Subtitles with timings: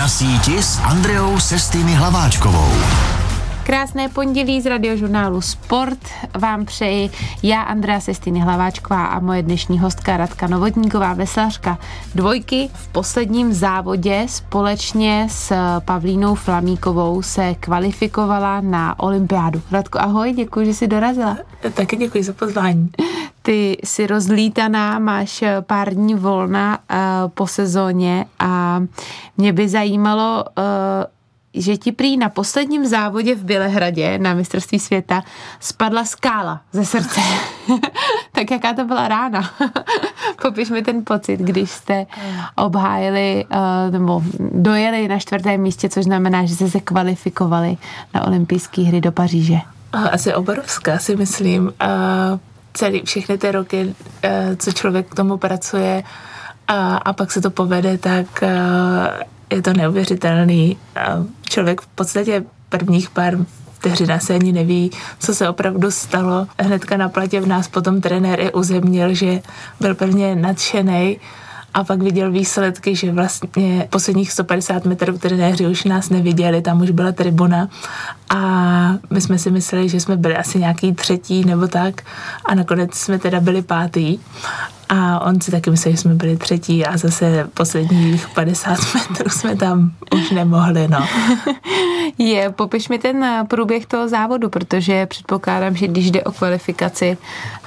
[0.00, 2.72] Na síti s Andreou Sestými Hlaváčkovou.
[3.70, 5.98] Krásné pondělí z radiožurnálu Sport
[6.38, 7.10] vám přeji
[7.42, 11.78] já, Andrea Sestiny Hlaváčková a moje dnešní hostka Radka Novotníková, veslařka
[12.14, 12.70] dvojky.
[12.74, 15.52] V posledním závodě společně s
[15.84, 19.62] Pavlínou Flamíkovou se kvalifikovala na olympiádu.
[19.70, 21.38] Radko, ahoj, děkuji, že jsi dorazila.
[21.74, 22.90] Taky děkuji za pozvání.
[23.42, 26.96] Ty jsi rozlítaná, máš pár dní volna uh,
[27.34, 28.82] po sezóně a
[29.36, 30.64] mě by zajímalo, uh,
[31.54, 35.22] že ti prý na posledním závodě v Bělehradě na mistrovství světa
[35.60, 37.20] spadla skála ze srdce.
[38.32, 39.50] tak jaká to byla rána?
[40.42, 42.06] Popiš mi ten pocit, když jste
[42.56, 47.76] obhájili uh, nebo dojeli na čtvrtém místě, což znamená, že jste se kvalifikovali
[48.14, 49.58] na olympijské hry do Paříže.
[49.92, 51.72] Asi obrovská si myslím.
[51.80, 51.88] A
[52.72, 56.02] celý, všechny ty roky, eh, co člověk k tomu pracuje
[56.68, 58.58] a, a pak se to povede, tak eh,
[59.50, 60.76] je to neuvěřitelný.
[61.48, 63.38] Člověk v podstatě prvních pár
[63.74, 66.46] vteřin se ani neví, co se opravdu stalo.
[66.58, 69.40] Hnedka na platě v nás potom trenér i uzemnil, že
[69.80, 71.18] byl pevně nadšený
[71.74, 76.90] a pak viděl výsledky, že vlastně posledních 150 metrů trenéři už nás neviděli, tam už
[76.90, 77.68] byla tribuna
[78.30, 78.40] a
[79.10, 82.02] my jsme si mysleli, že jsme byli asi nějaký třetí nebo tak
[82.44, 84.18] a nakonec jsme teda byli pátý
[84.92, 89.56] a on si taky myslel, že jsme byli třetí a zase posledních 50 metrů jsme
[89.56, 90.98] tam už nemohli, no.
[92.18, 97.18] Je, popiš mi ten průběh toho závodu, protože předpokládám, že když jde o kvalifikaci,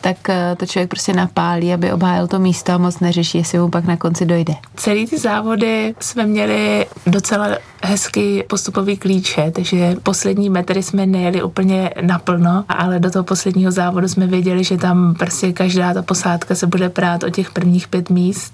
[0.01, 3.69] tak eh, to člověk prostě napálí, aby obhájil to místo a moc neřeší, jestli mu
[3.69, 4.53] pak na konci dojde.
[4.75, 7.47] Celý ty závody jsme měli docela
[7.83, 14.07] hezký postupový klíče, takže poslední metry jsme nejeli úplně naplno, ale do toho posledního závodu
[14.07, 18.09] jsme věděli, že tam prostě každá ta posádka se bude prát o těch prvních pět
[18.09, 18.53] míst,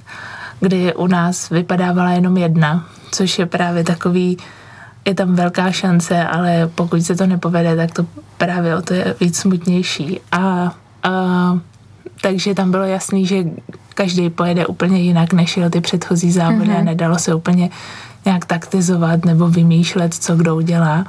[0.60, 4.38] kdy u nás vypadávala jenom jedna, což je právě takový
[5.05, 8.05] je tam velká šance, ale pokud se to nepovede, tak to
[8.38, 10.19] právě o to je víc smutnější.
[10.31, 11.11] A, a
[12.21, 13.43] takže tam bylo jasný, že
[13.93, 16.80] každý pojede úplně jinak, než jel ty předchozí závody mm-hmm.
[16.80, 17.70] a nedalo se úplně
[18.26, 21.05] nějak taktizovat nebo vymýšlet, co kdo udělá.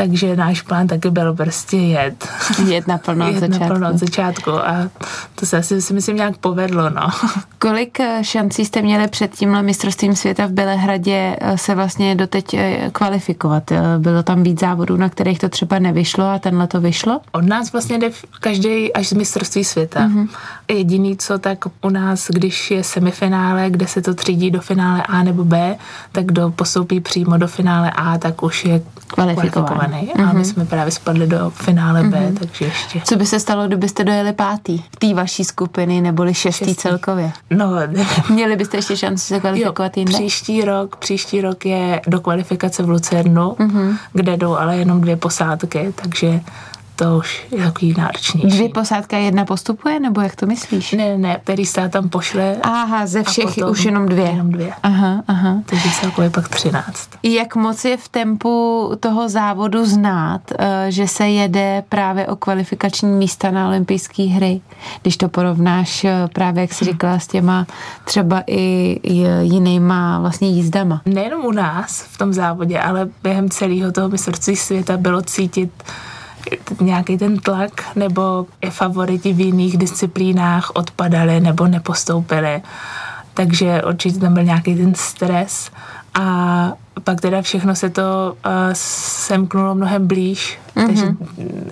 [0.00, 2.28] Takže náš plán taky byl prostě jet.
[2.66, 3.60] Jet naplno od začátku.
[3.60, 4.90] naplno od začátku a
[5.34, 7.08] to se asi si myslím nějak povedlo, no.
[7.58, 12.54] Kolik eh, šancí jste měli před tímhle mistrovstvím světa v Bělehradě eh, se vlastně doteď
[12.54, 13.72] eh, kvalifikovat?
[13.98, 17.20] Bylo tam víc závodů, na kterých to třeba nevyšlo a tenhle to vyšlo?
[17.32, 20.00] Od nás vlastně jde každý až z mistrovství světa.
[20.00, 20.28] Mm-hmm.
[20.68, 25.22] Jediný co, tak u nás, když je semifinále, kde se to třídí do finále A
[25.22, 25.76] nebo B,
[26.12, 30.30] tak kdo postoupí přímo do finále A, tak už je kvalifikovaný vyhraný mm-hmm.
[30.30, 30.44] a my mhm.
[30.44, 32.38] jsme právě spadli do finále B, mm-hmm.
[32.38, 33.00] takže ještě.
[33.04, 36.82] Co by se stalo, kdybyste dojeli pátý v té vaší skupiny, neboli šestý, šestý.
[36.82, 37.32] celkově?
[37.50, 37.70] No,
[38.30, 40.12] Měli byste ještě šanci se kvalifikovat jinde?
[40.12, 43.96] Příští rok, příští rok je do kvalifikace v Lucernu, mm-hmm.
[44.12, 46.40] kde jdou ale jenom dvě posádky, takže
[47.00, 48.56] to už je takový náročnější.
[48.56, 50.92] Dvě posádka jedna postupuje, nebo jak to myslíš?
[50.92, 52.56] Ne, ne, který stát tam pošle.
[52.62, 54.24] Aha, ze všech už jenom dvě.
[54.24, 54.72] Jenom dvě.
[54.82, 55.62] Aha, aha.
[55.66, 57.08] Takže celkově pak třináct.
[57.22, 63.08] Jak moc je v tempu toho závodu znát, eh, že se jede právě o kvalifikační
[63.08, 64.60] místa na olympijské hry,
[65.02, 67.66] když to porovnáš eh, právě, jak jsi říkala, s těma
[68.04, 69.00] třeba i
[69.40, 71.02] jinýma vlastně jízdama?
[71.06, 75.70] Nejenom u nás v tom závodě, ale během celého toho mistrovství světa bylo cítit
[76.80, 82.62] nějaký ten tlak, nebo i favoriti v jiných disciplínách odpadali nebo nepostoupili.
[83.34, 85.70] Takže určitě tam byl nějaký ten stres
[86.14, 86.72] a
[87.04, 90.86] pak teda všechno se to uh, semknulo mnohem blíž, mm-hmm.
[90.86, 91.14] takže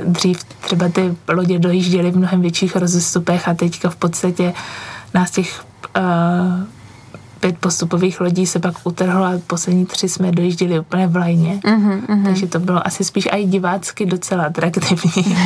[0.04, 4.54] dřív třeba ty lodě dojížděly v mnohem větších rozestupech a teďka v podstatě
[5.14, 5.64] nás těch
[5.96, 6.02] uh,
[7.40, 11.60] pět postupových lodí se pak utrhlo a poslední tři jsme dojížděli úplně v lajně.
[11.64, 12.24] Uh-huh.
[12.24, 15.36] Takže to bylo asi spíš i divácky docela atraktivní.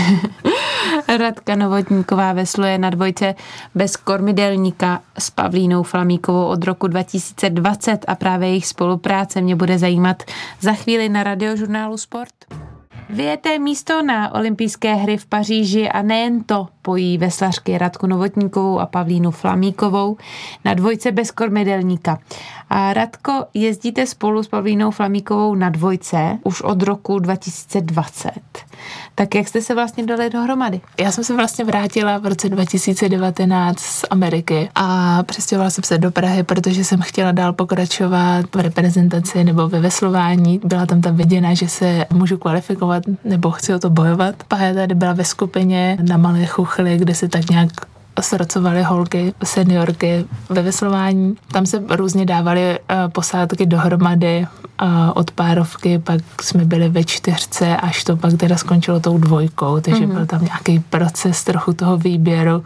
[1.19, 3.35] Radka Novotníková vesluje na dvojce
[3.75, 10.23] bez kormidelníka s Pavlínou Flamíkovou od roku 2020 a právě jejich spolupráce mě bude zajímat
[10.61, 12.62] za chvíli na radiožurnálu Sport.
[13.11, 18.87] Vyjeté místo na olympijské hry v Paříži a nejen to pojí veslařky Radku Novotníkovou a
[18.87, 20.17] Pavlínu Flamíkovou
[20.65, 22.19] na dvojce bez kormidelníka.
[22.71, 28.31] A Radko, jezdíte spolu s Pavlínou Flamíkovou na dvojce už od roku 2020.
[29.15, 30.81] Tak jak jste se vlastně dali dohromady?
[31.01, 36.11] Já jsem se vlastně vrátila v roce 2019 z Ameriky a přestěhovala jsem se do
[36.11, 40.61] Prahy, protože jsem chtěla dál pokračovat v reprezentaci nebo ve veslování.
[40.65, 44.35] Byla tam ta viděna, že se můžu kvalifikovat nebo chci o to bojovat.
[44.49, 47.71] Paja tady byla ve skupině na Malé Chuchli, kde se tak nějak
[48.21, 51.37] srocovaly holky, seniorky ve veslování.
[51.53, 52.79] Tam se různě dávaly
[53.13, 54.47] posádky dohromady
[55.15, 60.07] od párovky, pak jsme byli ve čtyřce, až to pak teda skončilo tou dvojkou, takže
[60.07, 60.15] mm-hmm.
[60.15, 62.65] byl tam nějaký proces trochu toho výběru,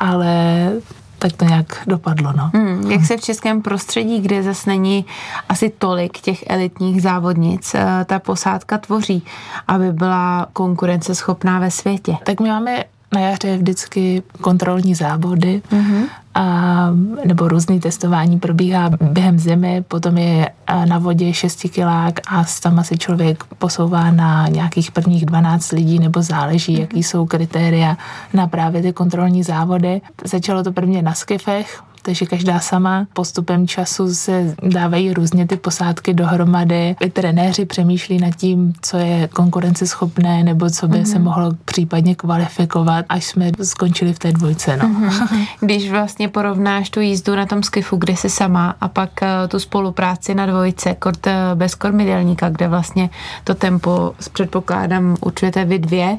[0.00, 0.70] ale
[1.18, 2.32] tak to nějak dopadlo.
[2.36, 2.50] No.
[2.54, 5.04] Hmm, jak se v českém prostředí, kde zase není
[5.48, 9.22] asi tolik těch elitních závodnic, eh, ta posádka tvoří,
[9.68, 12.16] aby byla konkurenceschopná ve světě?
[12.24, 16.04] Tak my máme na jaře vždycky kontrolní závody mm-hmm.
[16.34, 16.90] a,
[17.24, 20.48] nebo různý testování probíhá během zimy, potom je
[20.84, 26.76] na vodě šestikilák a tam se člověk posouvá na nějakých prvních 12 lidí nebo záleží,
[26.76, 26.80] mm-hmm.
[26.80, 27.96] jaký jsou kritéria
[28.34, 30.00] na právě ty kontrolní závody.
[30.24, 33.06] Začalo to prvně na skifech, takže každá sama.
[33.12, 36.96] Postupem času se dávají různě ty posádky dohromady.
[37.00, 41.12] I trenéři přemýšlí nad tím, co je konkurenceschopné nebo co by mm-hmm.
[41.12, 41.24] se mhm.
[41.24, 44.76] mohlo případně kvalifikovat, až jsme skončili v té dvojce.
[44.76, 44.88] No.
[44.88, 45.46] Mm-hmm.
[45.60, 49.58] Když vlastně porovnáš tu jízdu na tom skifu, kde jsi sama a pak uh, tu
[49.58, 53.10] spolupráci na dvojce, kort uh, bez kormidelníka, kde vlastně
[53.44, 56.18] to tempo s předpokládám určujete vy dvě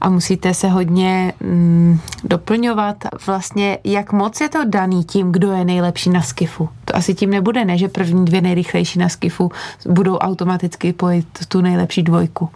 [0.00, 2.96] a musíte se hodně mm, doplňovat.
[3.26, 6.68] Vlastně jak moc je to daný tím, tím, kdo je nejlepší na skifu.
[6.84, 9.50] To asi tím nebude, ne, že první dvě nejrychlejší na skifu
[9.88, 12.48] budou automaticky pojít tu nejlepší dvojku.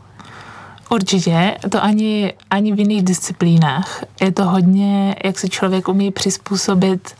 [0.90, 4.04] Určitě, to ani, ani v jiných disciplínách.
[4.20, 7.14] Je to hodně, jak se člověk umí přizpůsobit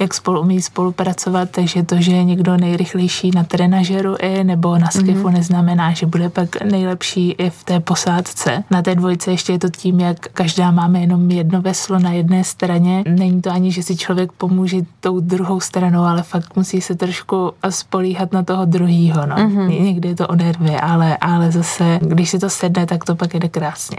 [0.00, 4.90] jak spolu umí spolupracovat, takže to, že je někdo nejrychlejší na trenažeru i nebo na
[4.90, 5.32] skifu mm-hmm.
[5.32, 8.64] neznamená, že bude pak nejlepší i v té posádce.
[8.70, 12.44] Na té dvojce ještě je to tím, jak každá máme jenom jedno veslo na jedné
[12.44, 13.04] straně.
[13.08, 17.52] Není to ani, že si člověk pomůže tou druhou stranou, ale fakt musí se trošku
[17.70, 19.26] spolíhat na toho druhýho.
[19.26, 19.36] No.
[19.36, 19.82] Mm-hmm.
[19.82, 23.34] Někdy je to o nervy, ale, ale zase, když si to sedne, tak to pak
[23.34, 23.96] jde krásně.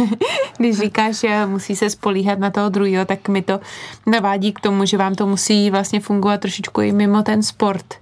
[0.58, 3.60] když říkáš, že musí se spolíhat na toho druhého, tak mi to
[4.06, 7.94] navádí k tomu, že vám to musí vlastně fungovat trošičku i mimo ten sport.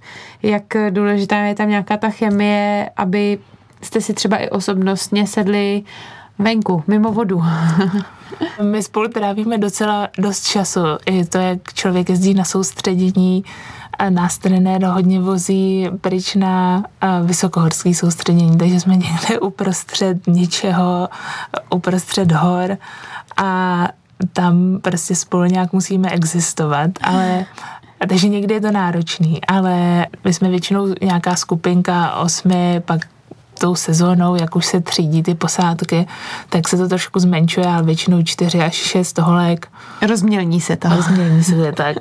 [0.43, 3.39] Jak důležitá je tam nějaká ta chemie, aby
[3.81, 5.83] jste si třeba i osobnostně sedli
[6.39, 7.43] venku, mimo vodu.
[8.61, 10.79] My spolu trávíme docela dost času.
[11.05, 13.43] I to, jak člověk jezdí na soustředění,
[13.99, 16.83] a nás trenér hodně vozí pryč na
[17.23, 21.09] vysokohorský soustředění, takže jsme někde uprostřed ničeho,
[21.69, 22.77] uprostřed hor
[23.37, 23.87] a
[24.33, 27.45] tam prostě spolu nějak musíme existovat, ale
[27.99, 33.07] a takže někdy je to náročný, ale my jsme většinou nějaká skupinka osmi, pak
[33.57, 36.07] tou sezónou, jak už se třídí ty posádky,
[36.49, 39.67] tak se to trošku zmenšuje, ale většinou čtyři až šest holek.
[40.07, 40.89] Rozmělní se to.
[40.95, 41.97] Rozmělní se to, tak.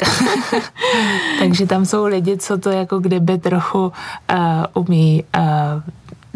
[1.39, 3.93] Takže tam jsou lidi, co to jako kdyby trochu uh,
[4.75, 5.43] umí uh,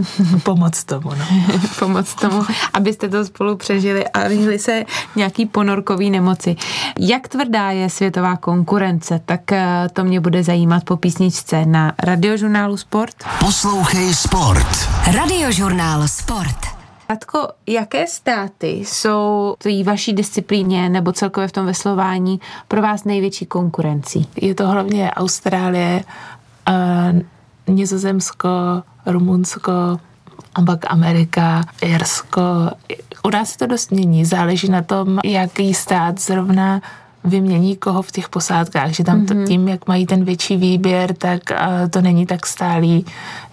[0.43, 1.25] Pomoc tomu, no.
[1.79, 2.43] Pomoc tomu,
[2.73, 4.85] abyste to spolu přežili a vyhli se
[5.17, 6.57] nějaký ponorkový nemoci.
[6.99, 12.77] Jak tvrdá je světová konkurence, tak eh, to mě bude zajímat po písničce na radiožurnálu
[12.77, 13.15] Sport.
[13.41, 14.89] Poslouchej Sport.
[15.13, 16.81] Radiožurnál Sport.
[17.09, 23.47] Radko, jaké státy jsou v vaší disciplíně nebo celkově v tom veslování pro vás největší
[23.47, 24.29] konkurencí?
[24.37, 26.05] Je to hlavně Austrálie,
[26.69, 27.21] uh,
[27.75, 28.49] Nizozemsko,
[29.07, 29.73] Rumunsko,
[30.67, 32.43] pak Amerika, Jirsko.
[33.25, 36.81] U nás se to dost mění, záleží na tom, jaký stát zrovna
[37.25, 39.47] vymění koho v těch posádkách, že tam to, mhm.
[39.47, 41.41] tím, jak mají ten větší výběr, tak
[41.91, 43.05] to není tak stálý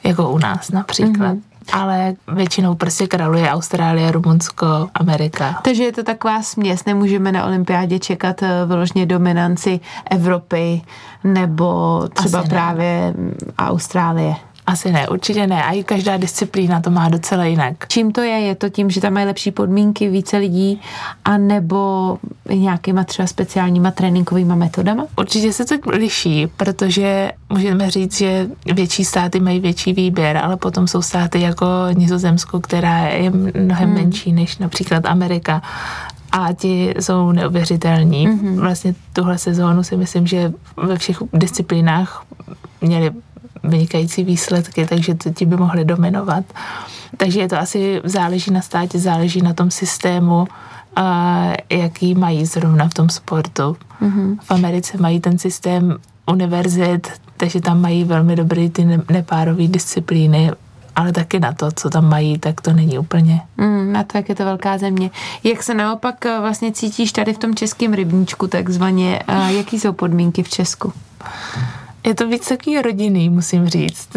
[0.03, 1.35] jako u nás například.
[1.35, 5.59] Mm-hmm ale většinou prostě kraluje Austrálie, Rumunsko, Amerika.
[5.64, 9.80] Takže je to taková směs, nemůžeme na olympiádě čekat eh, vyloženě dominanci
[10.12, 10.81] Evropy
[11.24, 13.33] nebo třeba Asi právě ne.
[13.57, 14.36] Austrálie.
[14.68, 15.64] Asi ne, určitě ne.
[15.64, 17.88] A i každá disciplína to má docela jinak.
[17.88, 18.40] Čím to je?
[18.40, 20.81] Je to tím, že tam mají lepší podmínky, více lidí,
[21.26, 22.18] a nebo
[22.50, 25.06] nějakýma třeba speciálníma tréninkovými metodama?
[25.18, 30.88] Určitě se to liší, protože můžeme říct, že větší státy mají větší výběr, ale potom
[30.88, 33.94] jsou státy jako Nizozemsko, která je mnohem hmm.
[33.94, 35.62] menší než například Amerika
[36.31, 38.28] a ti jsou neuvěřitelní.
[38.28, 38.59] Mm-hmm.
[38.59, 42.26] Vlastně tuhle sezónu si myslím, že ve všech disciplínách
[42.81, 43.12] měli
[43.68, 46.45] vynikající výsledky, takže to ti by mohli dominovat.
[47.18, 50.47] Takže je to asi záleží na státě, záleží na tom systému,
[50.97, 53.78] a jaký mají zrovna v tom sportu.
[54.02, 54.38] Mm-hmm.
[54.42, 55.97] V Americe mají ten systém
[56.31, 57.07] univerzit,
[57.38, 60.52] takže tam mají velmi dobrý ty nepárové disciplíny,
[60.95, 63.42] ale taky na to, co tam mají, tak to není úplně.
[63.57, 65.12] Mm, na to, jak je to velká země.
[65.44, 69.19] Jak se naopak eh, vlastně cítíš tady v tom českém rybníčku takzvaně?
[69.47, 70.94] Jaký jsou podmínky v Česku?
[72.07, 74.09] Je to víc takový rodinný, musím říct.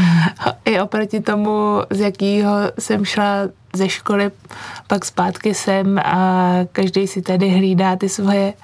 [0.64, 3.26] I oproti tomu, z jakého jsem šla
[3.74, 4.30] ze školy,
[4.86, 8.54] pak zpátky sem a každý si tady hlídá ty svoje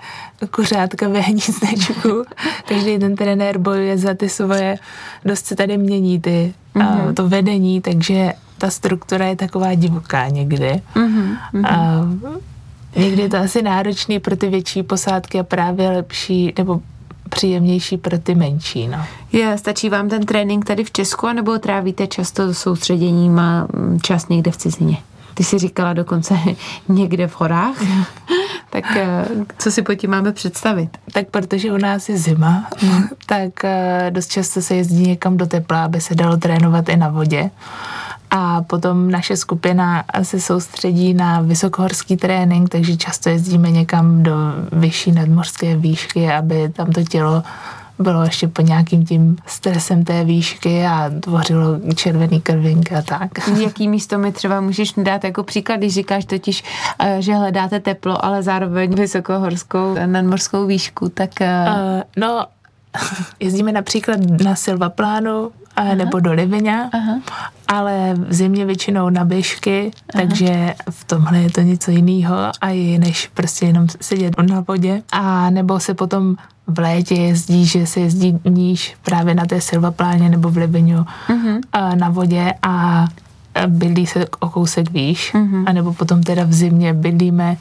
[0.50, 2.24] kuřátka ve hnízdečku.
[2.68, 4.78] každý ten trenér bojuje za ty svoje,
[5.24, 7.10] dost se tady mění ty, mm-hmm.
[7.10, 10.82] a to vedení, takže ta struktura je taková divoká někdy.
[10.94, 11.36] Mm-hmm.
[11.66, 12.00] A
[12.96, 16.80] někdy je to asi náročný pro ty větší posádky a právě lepší, nebo
[17.28, 18.88] příjemnější pro ty menší.
[18.88, 18.98] No.
[19.32, 24.28] Je, stačí vám ten trénink tady v Česku, nebo trávíte často soustředěním a mm, čas
[24.28, 24.98] někde v cizině?
[25.34, 26.38] Ty jsi říkala dokonce
[26.88, 27.76] někde v horách.
[28.70, 29.24] tak eh,
[29.58, 30.98] co si po tím máme představit?
[31.12, 32.66] Tak protože u nás je zima,
[33.26, 37.08] tak eh, dost často se jezdí někam do tepla, aby se dalo trénovat i na
[37.08, 37.50] vodě.
[38.36, 44.32] A potom naše skupina se soustředí na vysokohorský trénink, takže často jezdíme někam do
[44.72, 47.42] vyšší nadmořské výšky, aby tam to tělo
[47.98, 53.48] bylo ještě pod nějakým tím stresem té výšky a tvořilo červený krvinky a tak.
[53.62, 56.64] Jaký místo mi třeba můžeš dát jako příklad, když říkáš totiž,
[56.98, 61.30] eh, že hledáte teplo, ale zároveň vysokohorskou nadmořskou výšku, tak...
[61.40, 62.46] Uh, no,
[63.40, 65.94] jezdíme například na Silvaplánu, Aha.
[65.94, 66.90] nebo do Livině,
[67.68, 70.24] ale v zimě většinou na běžky, Aha.
[70.26, 75.02] takže v tomhle je to něco jiného a je než prostě jenom sedět na vodě.
[75.12, 76.36] A nebo se potom
[76.66, 81.60] v létě jezdí, že se jezdí níž právě na té silvapláně nebo v Liviňu uh-huh.
[81.94, 83.06] na vodě a
[83.66, 85.64] bydlí se o kousek výš, uh-huh.
[85.66, 87.56] a nebo potom teda v zimě bydlíme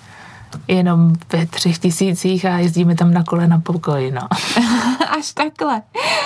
[0.67, 4.21] jenom ve třech tisících a jezdíme tam na kole na pokoji, no.
[5.23, 5.81] Až takhle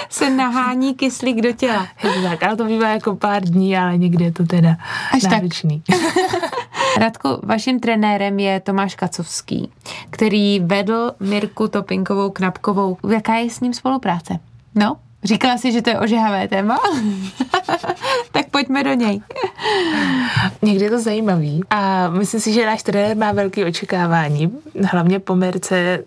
[0.09, 1.87] se nahání kyslík do těla.
[2.23, 4.77] Tak, ale to bývá jako pár dní, ale někdy je to teda
[5.13, 5.83] Až náročný.
[6.93, 7.01] Tak.
[7.03, 9.71] Radku, vaším trenérem je Tomáš Kacovský,
[10.09, 12.97] který vedl Mirku Topinkovou Knapkovou.
[13.13, 14.39] Jaká je s ním spolupráce?
[14.75, 16.79] No, Říkala si, že to je ožehavé téma?
[18.31, 19.21] tak pojďme do něj.
[20.61, 24.51] Někdy je to zajímavý a myslím si, že náš trenér má velké očekávání.
[24.91, 26.03] Hlavně po Mirce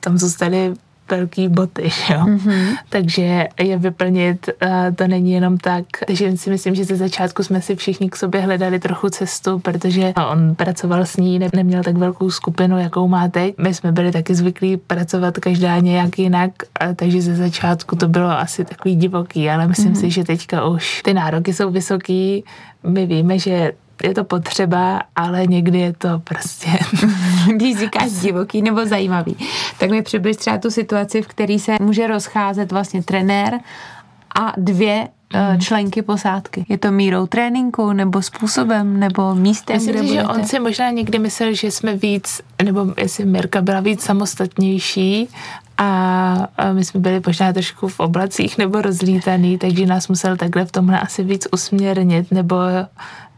[0.00, 0.74] tam zůstali
[1.16, 2.20] velký boty, jo.
[2.26, 2.76] Mm-hmm.
[2.88, 5.84] Takže je vyplnit, uh, to není jenom tak.
[6.06, 10.12] Takže si myslím, že ze začátku jsme si všichni k sobě hledali trochu cestu, protože
[10.30, 13.54] on pracoval s ní, ne, neměl tak velkou skupinu, jakou má teď.
[13.58, 16.50] My jsme byli taky zvyklí pracovat každá nějak jinak,
[16.96, 20.00] takže ze začátku to bylo asi takový divoký, ale myslím mm-hmm.
[20.00, 22.44] si, že teďka už ty nároky jsou vysoký.
[22.82, 23.72] My víme, že
[24.04, 26.68] je to potřeba, ale někdy je to prostě...
[27.54, 29.36] Když říkáš divoký nebo zajímavý,
[29.78, 33.60] tak mi přibliž třeba tu situaci, v které se může rozcházet vlastně trenér
[34.40, 35.60] a dvě mm.
[35.60, 36.64] členky posádky.
[36.68, 40.90] Je to mírou tréninku, nebo způsobem, nebo místem, Myslím kde si, že on si možná
[40.90, 45.28] někdy myslel, že jsme víc, nebo jestli Mirka byla víc samostatnější
[45.78, 50.72] a my jsme byli možná trošku v oblacích nebo rozlítaný, takže nás musel takhle v
[50.72, 52.56] tomhle asi víc usměrnit, nebo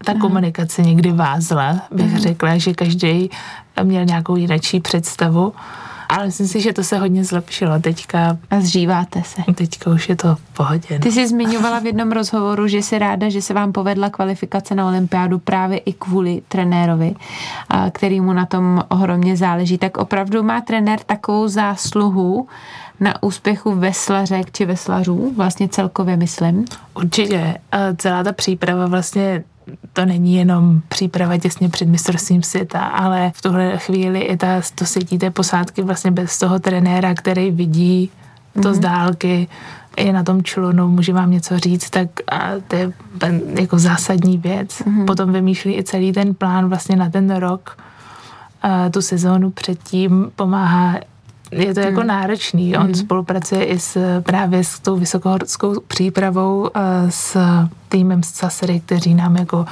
[0.05, 2.19] ta komunikace někdy vázla, bych Aha.
[2.19, 3.31] řekla, že každý
[3.83, 5.53] měl nějakou jinačí představu.
[6.09, 8.39] Ale myslím si, že to se hodně zlepšilo teďka.
[8.51, 9.43] A zříváte se.
[9.55, 10.87] Teďka už je to v pohodě.
[10.91, 10.99] No.
[10.99, 14.87] Ty jsi zmiňovala v jednom rozhovoru, že jsi ráda, že se vám povedla kvalifikace na
[14.89, 17.15] olympiádu právě i kvůli trenérovi,
[17.93, 19.79] který mu na tom ohromně záleží.
[19.79, 22.49] Tak opravdu má trenér takovou zásluhu
[23.01, 26.65] na úspěchu veslařek či veslařů, vlastně celkově myslím?
[26.95, 27.55] Určitě.
[27.97, 29.45] Celá ta příprava vlastně
[29.93, 34.87] to není jenom příprava těsně před mistrovstvím světa, ale v tuhle chvíli i ta, to
[34.87, 38.11] setí té posádky vlastně bez toho trenéra, který vidí
[38.55, 38.75] to mm-hmm.
[38.75, 39.49] z dálky,
[39.99, 42.93] je na tom člunu, může vám něco říct, tak a to je
[43.61, 44.69] jako zásadní věc.
[44.71, 45.05] Mm-hmm.
[45.05, 47.77] Potom vymýšlí i celý ten plán vlastně na ten rok,
[48.63, 50.95] a tu sezónu předtím pomáhá
[51.53, 52.09] je to jako hmm.
[52.09, 52.77] náročný.
[52.77, 52.95] On hmm.
[52.95, 56.71] spolupracuje i s, právě s tou vysokohorskou přípravou,
[57.09, 57.37] s
[57.89, 59.67] týmem z Sasery, kteří nám jako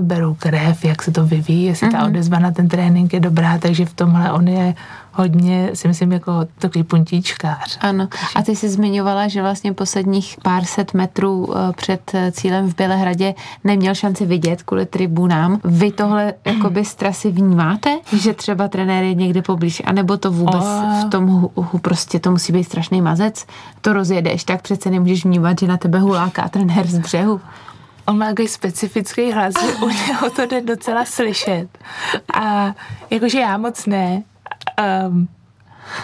[0.00, 2.06] berou krev, jak se to vyvíjí, jestli ta hmm.
[2.06, 4.74] odezva na ten trénink je dobrá, takže v tomhle on je
[5.14, 7.78] hodně, si myslím, jako takový puntíčkář.
[7.80, 8.08] Ano.
[8.34, 12.76] A ty jsi zmiňovala, že vlastně posledních pár set metrů eh, před eh, cílem v
[12.76, 15.60] Bělehradě neměl šanci vidět kvůli tribunám.
[15.64, 20.64] Vy tohle jakoby z trasy vnímáte, že třeba trenér je někde poblíž, anebo to vůbec
[20.64, 21.06] o...
[21.06, 23.46] v tom hu, prostě to musí být strašný mazec,
[23.80, 27.40] to rozjedeš, tak přece nemůžeš vnímat, že na tebe huláká trenér z břehu.
[28.06, 31.68] On má takový specifický hlas, že u něho to jde docela slyšet.
[32.34, 32.74] A
[33.10, 34.22] jakože já moc ne,
[35.08, 35.28] um,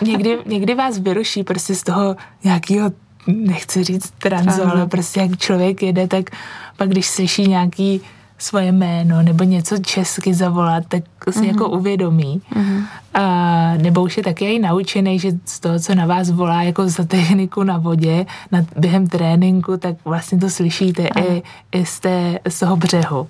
[0.03, 2.93] někdy, někdy vás vyruší prostě z toho nějakého,
[3.27, 6.31] nechci říct transu, ale prostě jak člověk jede, tak
[6.77, 8.03] pak když slyší nějaký
[8.43, 11.45] svoje jméno nebo něco česky zavolat, tak si mm-hmm.
[11.45, 12.43] jako uvědomí.
[12.53, 12.85] Mm-hmm.
[13.15, 16.89] A, nebo už je taky i naučený, že z toho, co na vás volá jako
[16.89, 21.43] za techniku na vodě na, během tréninku, tak vlastně to slyšíte i,
[21.73, 23.29] i z, té, z toho břehu.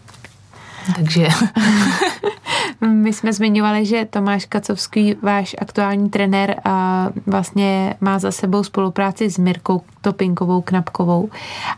[0.96, 1.28] Takže...
[2.80, 9.30] My jsme zmiňovali, že Tomáš Kacovský, váš aktuální trenér, a vlastně má za sebou spolupráci
[9.30, 11.30] s Mirkou Topinkovou Knapkovou.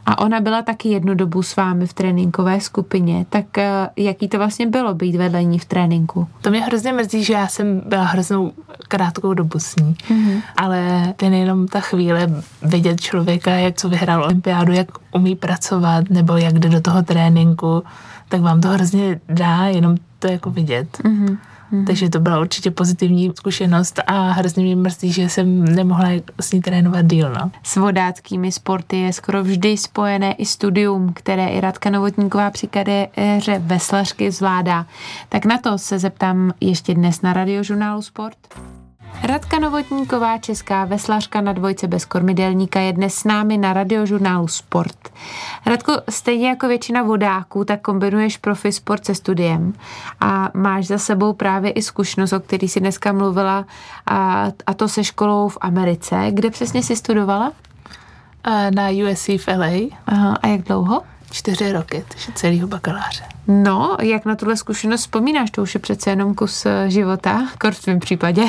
[0.07, 3.26] A ona byla taky jednu dobu s vámi v tréninkové skupině.
[3.29, 6.26] Tak eh, jaký to vlastně bylo být vedle ní v tréninku?
[6.41, 8.52] To mě hrozně mrzí, že já jsem byla hroznou
[8.88, 9.97] krátkou dobu s ní.
[10.11, 10.43] Mm-hmm.
[10.57, 16.37] Ale ten jenom ta chvíle vidět člověka, jak co vyhrál olympiádu, jak umí pracovat, nebo
[16.37, 17.83] jak jde do toho tréninku,
[18.29, 20.99] tak vám to hrozně dá jenom to jako vidět.
[21.05, 21.37] Mm-hmm.
[21.87, 26.09] Takže to byla určitě pozitivní zkušenost a hrozně mě mrzí, že jsem nemohla
[26.41, 27.33] s ní trénovat díl.
[27.33, 27.50] No.
[27.62, 33.59] S vodáckými sporty je skoro vždy spojené i studium, které i Radka Novotníková při kariéře
[33.59, 34.87] veslařky zvládá.
[35.29, 38.38] Tak na to se zeptám ještě dnes na radiožurnálu Sport.
[39.23, 45.09] Radka Novotníková, česká veslařka na dvojce bez kormidelníka, je dnes s námi na radiožurnálu Sport.
[45.66, 49.73] Radko, stejně jako většina vodáků, tak kombinuješ profi sport se studiem
[50.21, 53.66] a máš za sebou právě i zkušenost, o který si dneska mluvila,
[54.07, 56.26] a, a to se školou v Americe.
[56.31, 57.52] Kde přesně jsi studovala?
[58.75, 59.99] Na USC v LA.
[60.07, 61.02] Aha, a jak dlouho?
[61.33, 63.25] Čtyři roky, takže celého bakaláře.
[63.47, 65.51] No, jak na tuhle zkušenost vzpomínáš?
[65.51, 68.43] To už je přece jenom kus eh, života, kor v tvém případě.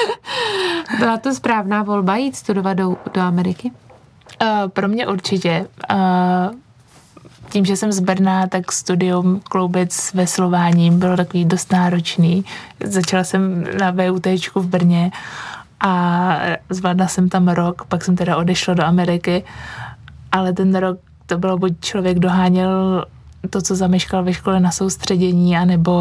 [0.98, 3.72] Byla to správná volba jít studovat do, do Ameriky?
[4.42, 5.66] Uh, pro mě určitě.
[5.90, 6.54] Uh,
[7.50, 12.44] tím, že jsem z Brna, tak studium kloubit s veslováním bylo takový dost náročný.
[12.84, 15.10] Začala jsem na VUT v Brně
[15.80, 16.38] a
[16.68, 19.44] zvládla jsem tam rok, pak jsem teda odešla do Ameriky,
[20.32, 20.98] ale ten rok
[21.30, 23.04] to bylo, buď člověk doháněl
[23.50, 26.00] to, co zameškal ve škole na soustředění, anebo,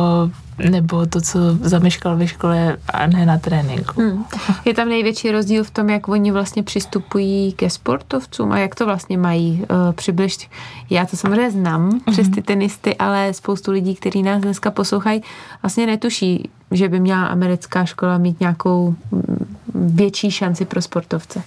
[0.69, 4.01] nebo to, co zameškal ve škole a ne na tréninku.
[4.01, 4.25] Hmm.
[4.65, 8.85] Je tam největší rozdíl v tom, jak oni vlastně přistupují ke sportovcům a jak to
[8.85, 10.49] vlastně mají uh, přibliž.
[10.89, 11.99] Já to samozřejmě znám hmm.
[12.11, 15.23] přes ty tenisty, ale spoustu lidí, kteří nás dneska poslouchají,
[15.61, 21.43] vlastně netuší, že by měla americká škola mít nějakou mm, větší šanci pro sportovce.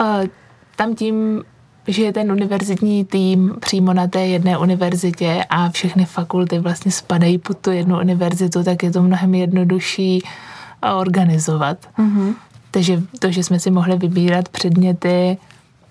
[0.00, 0.26] Uh,
[0.76, 1.42] tam tím
[1.92, 7.38] že je ten univerzitní tým přímo na té jedné univerzitě a všechny fakulty vlastně spadají
[7.38, 10.22] pod tu jednu univerzitu, tak je to mnohem jednodušší
[10.98, 11.78] organizovat.
[11.98, 12.34] Mm-hmm.
[12.70, 15.38] Takže to, že jsme si mohli vybírat předměty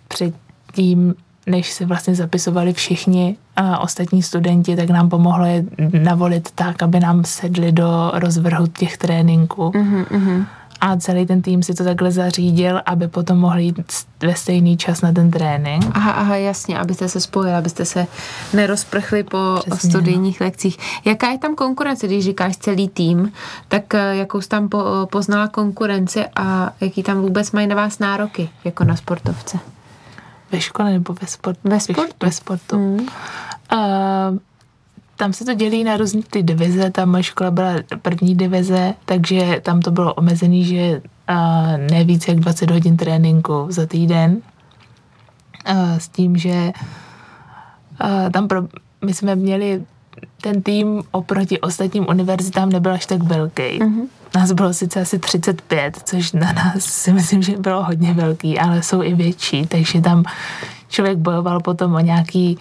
[0.08, 1.16] předtím,
[1.48, 5.66] než se vlastně zapisovali všichni a ostatní studenti, tak nám pomohlo je
[6.04, 9.72] navolit tak, aby nám sedli do rozvrhu těch tréninků.
[9.76, 10.46] Mm-hmm
[10.82, 13.80] a celý ten tým si to takhle zařídil, aby potom mohli jít
[14.24, 15.86] ve stejný čas na ten trénink.
[15.94, 18.08] Aha, aha, jasně, abyste se spojili, abyste se
[18.54, 20.46] nerozprchli po Přesně, studijních no.
[20.46, 20.78] lekcích.
[21.06, 23.32] Jaká je tam konkurence, když říkáš celý tým,
[23.68, 28.00] tak eh, jakou jsi tam po, poznala konkurenci a jaký tam vůbec mají na vás
[28.00, 29.60] nároky, jako na sportovce?
[30.52, 31.62] Ve škole nebo ve sportu?
[31.64, 32.14] Ve sportu.
[32.24, 32.76] Ve sportu.
[32.76, 33.08] Hmm.
[33.74, 34.38] Uh,
[35.20, 39.62] tam se to dělí na různé ty divize, ta moje škola byla první divize, takže
[39.64, 44.42] tam to bylo omezený, že uh, ne víc jak 20 hodin tréninku za týden.
[45.70, 46.72] Uh, s tím, že
[48.04, 48.62] uh, tam pro,
[49.06, 49.84] my jsme měli
[50.42, 53.64] ten tým oproti ostatním univerzitám nebyl až tak velký.
[53.64, 54.08] Mm-hmm.
[54.36, 58.84] Nás bylo sice asi 35, což na nás si myslím, že bylo hodně velký, ale
[58.84, 60.24] jsou i větší, takže tam
[60.90, 62.58] člověk bojoval potom o nějaký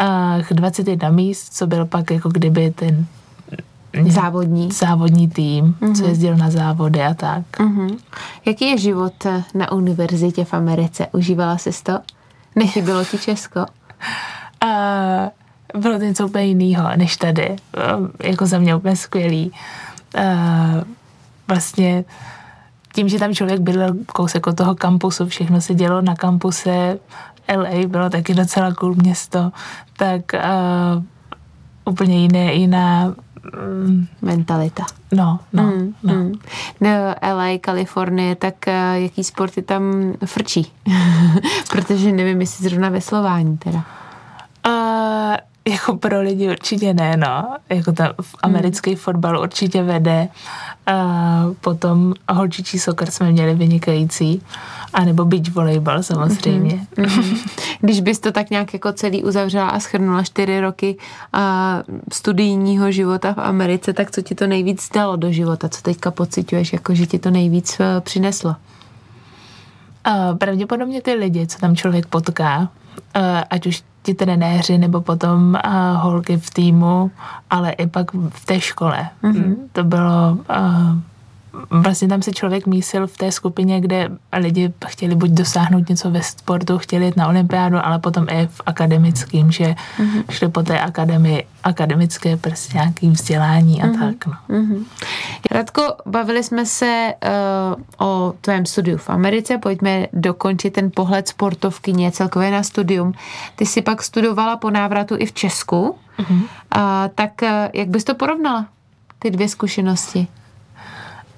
[0.00, 3.06] uh, 21 míst, co byl pak jako kdyby ten
[4.08, 5.94] závodní, závodní tým, mm-hmm.
[5.94, 7.42] co jezdil na závody a tak.
[7.58, 7.96] Mm-hmm.
[8.44, 11.06] Jaký je život na univerzitě v Americe?
[11.12, 11.98] Užívala jsi to?
[12.56, 13.60] Nechybilo ti Česko?
[14.64, 17.48] Uh, bylo to něco úplně jiného než tady.
[17.50, 19.52] Uh, jako za mě úplně skvělý.
[20.18, 20.82] Uh,
[21.48, 22.04] vlastně
[22.94, 26.98] tím, že tam člověk bydlel kousek od toho kampusu, všechno se dělo na kampuse,
[27.56, 29.52] LA bylo taky docela cool město,
[29.96, 31.02] tak uh,
[31.84, 33.14] úplně jiné, jiná
[33.86, 34.84] um, mentalita.
[35.12, 36.14] No, no, mm, no.
[36.14, 36.32] Mm.
[36.80, 36.90] no.
[37.34, 40.72] LA, Kalifornie, tak uh, jaký sporty tam frčí?
[41.70, 43.84] Protože nevím, jestli zrovna veslování teda.
[44.66, 45.36] Uh,
[45.68, 47.56] jako pro lidi určitě ne, no.
[47.68, 48.98] Jako ta americký hmm.
[48.98, 50.28] fotbal určitě vede.
[50.86, 54.42] A potom holčičí soccer jsme měli vynikající.
[54.94, 56.86] A nebo beach volejbal samozřejmě.
[56.96, 57.38] Mm-hmm.
[57.80, 60.96] Když bys to tak nějak jako celý uzavřela a schrnula čtyři roky
[61.32, 61.78] a
[62.12, 65.68] studijního života v Americe, tak co ti to nejvíc dalo do života?
[65.68, 68.56] Co teďka pocituješ, jako že ti to nejvíc eh, přineslo?
[70.08, 72.66] Uh, pravděpodobně ty lidi, co tam člověk potká, uh,
[73.50, 77.10] ať už ti trenéři nebo potom uh, holky v týmu,
[77.50, 79.08] ale i pak v té škole.
[79.22, 79.56] Mm-hmm.
[79.72, 80.98] To bylo uh,
[81.80, 84.08] vlastně tam se člověk mísil v té skupině, kde
[84.38, 88.60] lidi chtěli buď dosáhnout něco ve sportu, chtěli jít na olympiádu, ale potom i v
[88.66, 90.24] akademickým, že mm-hmm.
[90.30, 94.00] šli po té akademii, akademické prostě nějaký vzdělání a mm-hmm.
[94.00, 94.26] tak.
[94.26, 94.56] No.
[94.56, 94.84] Mm-hmm.
[95.50, 97.14] Radko, bavili jsme se
[97.98, 103.12] uh, o tvém studiu v Americe, pojďme dokončit ten pohled sportovkyně celkově na studium.
[103.56, 106.42] Ty jsi pak studovala po návratu i v Česku, mm-hmm.
[106.42, 106.80] uh,
[107.14, 108.66] tak uh, jak bys to porovnala,
[109.18, 110.28] ty dvě zkušenosti?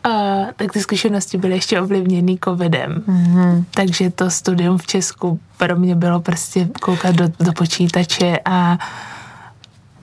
[0.04, 0.08] A,
[0.56, 3.04] tak ty zkušenosti byly ještě ovlivněny covidem.
[3.08, 3.64] Mm-hmm.
[3.70, 8.78] Takže to studium v Česku pro mě bylo prostě koukat do, do počítače a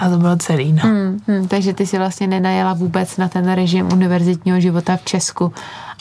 [0.01, 0.81] a to bylo celý, no.
[0.83, 5.53] Hmm, hmm, takže ty si vlastně nenajela vůbec na ten režim univerzitního života v Česku,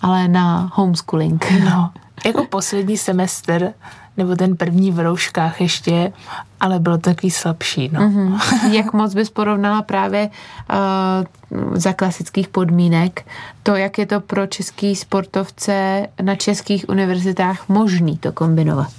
[0.02, 1.46] ale na homeschooling.
[1.64, 1.90] No,
[2.26, 3.72] jako poslední semestr
[4.20, 6.12] nebo ten první v rouškách ještě,
[6.60, 7.90] ale bylo takový slabší.
[7.92, 8.00] No.
[8.00, 8.70] Mm-hmm.
[8.70, 10.30] Jak moc bys porovnala právě
[10.70, 13.26] uh, za klasických podmínek
[13.62, 18.92] to, jak je to pro český sportovce na českých univerzitách možný to kombinovat?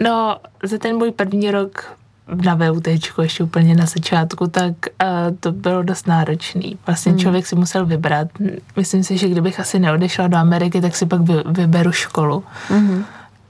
[0.00, 1.96] No, za ten můj první rok
[2.44, 2.86] na VUT,
[3.22, 6.78] ještě úplně na začátku, tak uh, to bylo dost náročný.
[6.86, 7.18] Vlastně mm.
[7.18, 8.28] člověk si musel vybrat.
[8.76, 12.44] Myslím si, že kdybych asi neodešla do Ameriky, tak si pak vy, vyberu školu.
[12.70, 13.04] Mm-hmm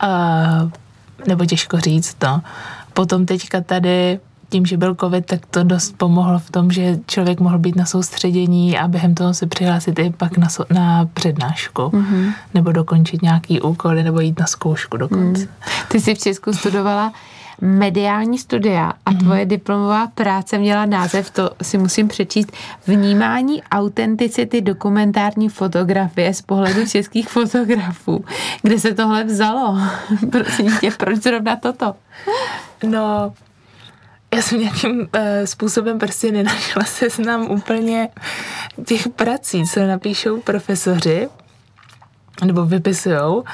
[0.05, 0.71] uh,
[1.27, 2.43] nebo těžko říct, no.
[2.93, 7.41] Potom teďka tady tím, že byl covid, tak to dost pomohlo v tom, že člověk
[7.41, 11.83] mohl být na soustředění a během toho se přihlásit i pak na, so, na přednášku,
[11.83, 12.33] mm-hmm.
[12.55, 15.43] nebo dokončit nějaký úkoly, nebo jít na zkoušku dokonce.
[15.43, 15.49] Mm.
[15.89, 17.13] Ty jsi v Česku studovala
[17.61, 19.19] mediální studia a mm-hmm.
[19.19, 22.53] tvoje diplomová práce měla název, to si musím přečíst,
[22.87, 28.25] Vnímání autenticity dokumentární fotografie z pohledu českých fotografů.
[28.63, 29.79] Kde se tohle vzalo?
[30.31, 31.95] Prosím tě, proč zrovna toto?
[32.83, 33.33] No,
[34.35, 35.07] já jsem nějakým uh,
[35.45, 38.09] způsobem prostě nenašla seznam úplně
[38.87, 41.29] těch prací, co napíšou profesoři
[42.45, 43.45] nebo vypisujou.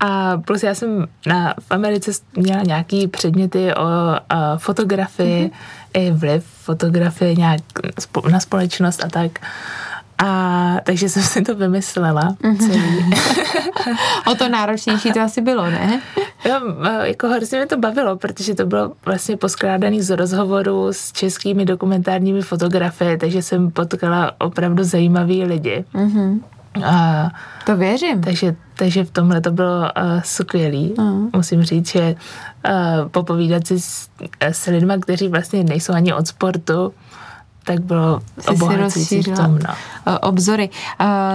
[0.00, 6.00] A plus já jsem na, v Americe měla nějaký předměty o, o fotografii, mm-hmm.
[6.00, 7.60] i vliv fotografie nějak
[8.30, 9.38] na společnost a tak.
[10.18, 12.58] A takže jsem si to vymyslela mm-hmm.
[12.58, 13.10] celý.
[14.32, 16.02] o to náročnější to asi bylo, ne?
[16.44, 16.60] Jo,
[17.02, 22.42] jako hrozně mě to bavilo, protože to bylo vlastně poskládaný z rozhovoru s českými dokumentárními
[22.42, 25.84] fotografie, takže jsem potkala opravdu zajímavý lidi.
[25.94, 26.40] Mm-hmm.
[26.84, 27.30] A,
[27.66, 28.20] to věřím.
[28.20, 30.92] Takže, takže v tomhle to bylo uh, skvělý.
[30.98, 31.28] Uh.
[31.36, 32.14] Musím říct, že
[32.68, 34.08] uh, popovídat si s,
[34.40, 36.92] s lidmi, kteří vlastně nejsou ani od sportu,
[37.64, 39.58] tak bylo obohacující v tom.
[39.58, 39.74] No.
[40.20, 40.70] Obzory.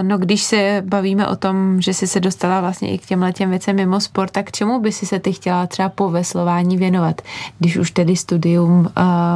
[0.01, 3.49] No když se bavíme o tom, že jsi se dostala vlastně i k těm letěm
[3.49, 7.21] věcem mimo sport, tak čemu by si se ty chtěla třeba po veslování věnovat?
[7.60, 8.86] Když už tedy studium uh,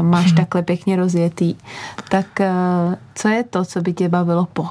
[0.01, 0.35] máš hmm.
[0.35, 1.55] takhle pěkně rozjetý,
[2.09, 4.61] tak uh, co je to, co by tě bavilo po?
[4.61, 4.69] Uh,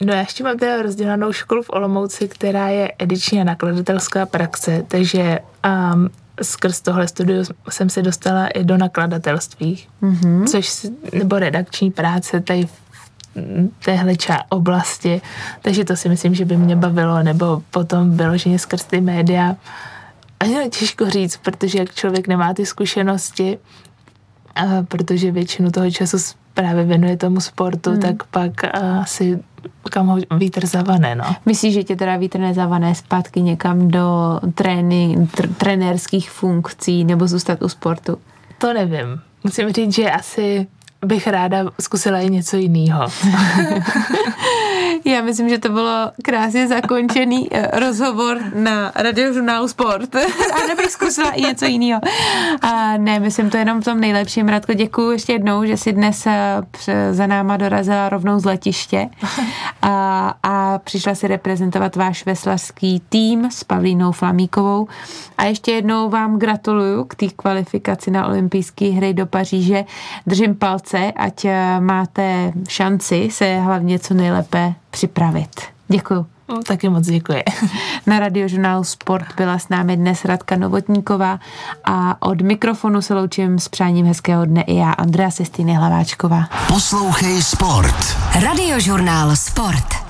[0.00, 4.84] No já ještě mám teda rozdělanou školu v Olomouci, která je ediční a nakladatelská praxe,
[4.88, 5.38] takže
[5.94, 6.08] um,
[6.42, 10.46] skrz tohle studiu jsem se dostala i do nakladatelství, mm-hmm.
[10.46, 14.14] což, nebo redakční práce tady v téhle
[14.48, 15.20] oblasti,
[15.62, 19.56] takže to si myslím, že by mě bavilo, nebo potom vyloženě skrz ty média.
[20.40, 23.58] Ani těžko říct, protože jak člověk nemá ty zkušenosti,
[24.54, 26.16] a protože většinu toho času
[26.54, 28.00] právě věnuje tomu sportu, hmm.
[28.00, 28.52] tak pak
[29.00, 29.38] asi
[29.90, 31.24] kam ho vítr zavane, no.
[31.46, 37.62] Myslíš, že tě teda vítr nezavane zpátky někam do trény, tr- trenérských funkcí nebo zůstat
[37.62, 38.18] u sportu?
[38.58, 39.20] To nevím.
[39.44, 40.66] Musím říct, že asi
[41.06, 43.06] bych ráda zkusila i něco jiného.
[45.04, 50.14] Já myslím, že to bylo krásně zakončený eh, rozhovor na radiožurnálu Sport.
[50.54, 52.00] A nebych zkusila i něco jiného.
[52.62, 54.48] A ne, myslím to jenom v tom nejlepším.
[54.48, 56.62] Radko, děkuji ještě jednou, že si dnes eh,
[57.14, 59.08] za náma dorazila rovnou z letiště
[59.82, 64.88] a, a přišla si reprezentovat váš veslařský tým s Pavlínou Flamíkovou.
[65.38, 69.84] A ještě jednou vám gratuluju k té kvalifikaci na olympijské hry do Paříže.
[70.26, 75.60] Držím palce, ať eh, máte šanci se hlavně co nejlépe připravit.
[75.88, 76.26] Děkuju.
[76.48, 77.42] No, taky moc děkuji.
[78.06, 81.40] Na radiožurnálu Sport byla s námi dnes Radka Novotníková
[81.84, 86.44] a od mikrofonu se loučím s přáním hezkého dne i já, Andrea Sestýny Hlaváčková.
[86.68, 88.16] Poslouchej Sport.
[88.42, 90.09] Radiožurnál Sport.